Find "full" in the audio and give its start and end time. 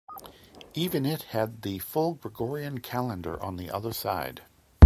1.77-2.15